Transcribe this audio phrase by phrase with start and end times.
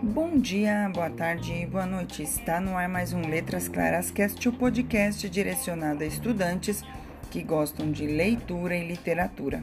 [0.00, 2.22] Bom dia, boa tarde e boa noite.
[2.22, 6.84] Está no ar mais um Letras Claras Cast, o podcast direcionado a estudantes
[7.32, 9.60] que gostam de leitura e literatura.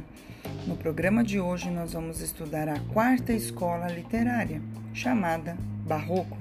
[0.68, 4.62] No programa de hoje nós vamos estudar a quarta escola literária,
[4.94, 5.58] chamada
[5.88, 6.38] Barroco.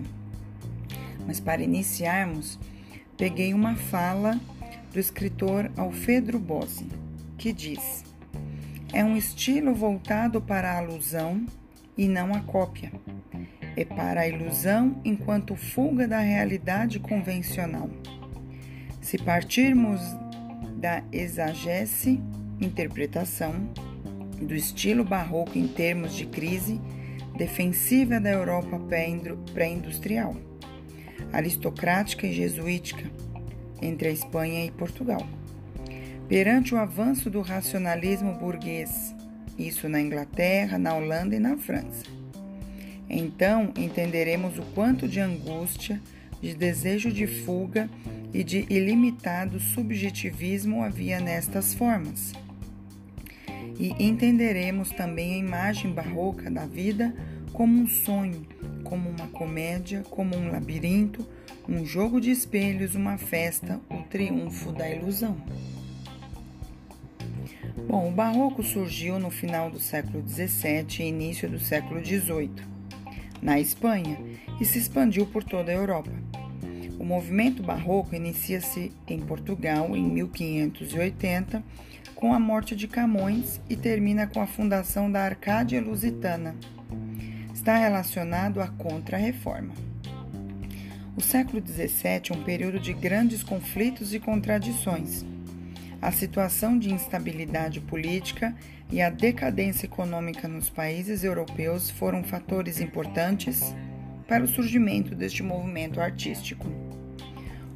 [1.25, 2.59] Mas para iniciarmos,
[3.17, 4.41] peguei uma fala
[4.93, 6.89] do escritor Alfredo Bossi,
[7.39, 8.05] que diz:
[8.93, 11.47] É um estilo voltado para a alusão
[11.97, 12.91] e não a cópia
[13.77, 17.91] é para a ilusão enquanto fuga da realidade convencional.
[19.01, 20.01] Se partirmos
[20.77, 22.21] da exagese,
[22.61, 23.69] interpretação,
[24.41, 26.81] do estilo barroco em termos de crise
[27.37, 28.81] defensiva da Europa
[29.53, 30.37] pré-industrial,
[31.33, 33.11] aristocrática e jesuítica,
[33.83, 35.27] entre a Espanha e Portugal.
[36.29, 39.15] Perante o avanço do racionalismo burguês,
[39.59, 42.24] isso na Inglaterra, na Holanda e na França
[43.09, 46.01] então entenderemos o quanto de angústia,
[46.41, 47.89] de desejo de fuga
[48.33, 52.33] e de ilimitado subjetivismo havia nestas formas.
[53.79, 57.15] E entenderemos também a imagem barroca da vida
[57.53, 58.47] como um sonho,
[58.83, 61.27] como uma comédia, como um labirinto,
[61.69, 65.37] um jogo de espelhos, uma festa, o triunfo da ilusão.
[67.89, 72.74] Bom, o barroco surgiu no final do século XVII e início do século XVIII
[73.45, 74.19] na Espanha
[74.59, 76.11] e se expandiu por toda a Europa.
[76.99, 81.63] O movimento barroco inicia-se em Portugal em 1580
[82.15, 86.57] com a morte de Camões e termina com a fundação da Arcádia Lusitana.
[87.53, 89.75] Está relacionado à Contra-Reforma.
[91.15, 95.25] O século XVII é um período de grandes conflitos e contradições.
[96.05, 98.55] A situação de instabilidade política
[98.93, 103.75] e a decadência econômica nos países europeus foram fatores importantes
[104.29, 106.67] para o surgimento deste movimento artístico.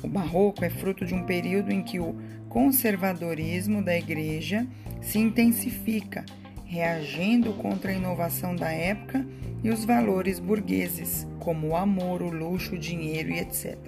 [0.03, 2.17] O Barroco é fruto de um período em que o
[2.51, 4.67] conservadorismo da Igreja
[5.01, 6.27] se intensifica,
[6.67, 9.27] reagindo contra a inovação da época
[9.65, 13.79] e os valores burgueses, como o amor, o luxo, o dinheiro e etc.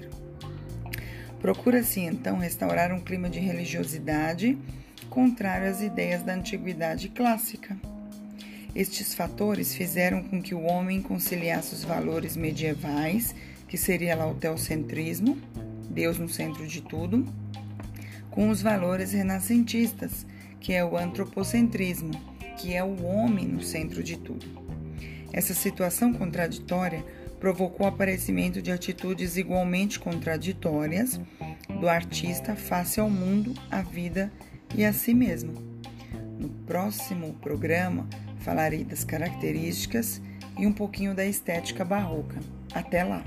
[1.41, 4.59] Procura-se então restaurar um clima de religiosidade
[5.09, 7.77] contrário às ideias da antiguidade clássica.
[8.75, 13.35] Estes fatores fizeram com que o homem conciliasse os valores medievais,
[13.67, 15.37] que seria lá o teocentrismo,
[15.91, 17.27] Deus no centro de tudo,
[18.31, 20.25] com os valores renascentistas,
[20.61, 22.13] que é o antropocentrismo,
[22.59, 24.47] que é o homem no centro de tudo.
[25.33, 27.05] Essa situação contraditória
[27.41, 31.19] provocou o aparecimento de atitudes igualmente contraditórias
[31.81, 34.31] do artista face ao mundo, à vida
[34.77, 35.55] e a si mesmo.
[36.39, 38.07] No próximo programa
[38.41, 40.23] falarei das características
[40.59, 42.39] e um pouquinho da estética barroca.
[42.73, 43.25] Até lá!